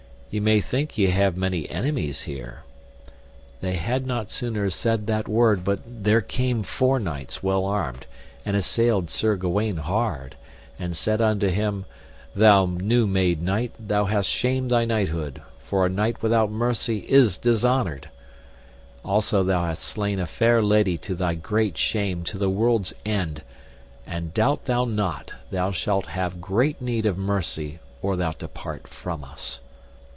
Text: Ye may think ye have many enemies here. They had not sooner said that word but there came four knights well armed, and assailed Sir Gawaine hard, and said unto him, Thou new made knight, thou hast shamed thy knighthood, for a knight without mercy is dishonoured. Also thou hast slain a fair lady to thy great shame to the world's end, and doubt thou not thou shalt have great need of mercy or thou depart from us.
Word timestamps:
Ye 0.33 0.39
may 0.39 0.61
think 0.61 0.97
ye 0.97 1.07
have 1.07 1.35
many 1.35 1.69
enemies 1.69 2.21
here. 2.21 2.63
They 3.59 3.73
had 3.75 4.07
not 4.07 4.31
sooner 4.31 4.69
said 4.69 5.05
that 5.07 5.27
word 5.27 5.65
but 5.65 5.81
there 5.85 6.21
came 6.21 6.63
four 6.63 7.01
knights 7.01 7.43
well 7.43 7.65
armed, 7.65 8.05
and 8.45 8.55
assailed 8.55 9.09
Sir 9.09 9.35
Gawaine 9.35 9.75
hard, 9.75 10.37
and 10.79 10.95
said 10.95 11.19
unto 11.19 11.49
him, 11.49 11.83
Thou 12.33 12.65
new 12.65 13.05
made 13.07 13.41
knight, 13.41 13.73
thou 13.77 14.05
hast 14.05 14.29
shamed 14.29 14.71
thy 14.71 14.85
knighthood, 14.85 15.41
for 15.65 15.85
a 15.85 15.89
knight 15.89 16.21
without 16.21 16.49
mercy 16.49 16.99
is 17.09 17.37
dishonoured. 17.37 18.09
Also 19.03 19.43
thou 19.43 19.65
hast 19.65 19.81
slain 19.83 20.17
a 20.17 20.25
fair 20.25 20.63
lady 20.63 20.97
to 20.99 21.13
thy 21.13 21.35
great 21.35 21.77
shame 21.77 22.23
to 22.23 22.37
the 22.37 22.49
world's 22.49 22.93
end, 23.05 23.41
and 24.07 24.33
doubt 24.33 24.63
thou 24.63 24.85
not 24.85 25.33
thou 25.51 25.71
shalt 25.73 26.05
have 26.05 26.39
great 26.39 26.81
need 26.81 27.05
of 27.05 27.17
mercy 27.17 27.79
or 28.01 28.15
thou 28.15 28.31
depart 28.31 28.87
from 28.87 29.25
us. 29.25 29.59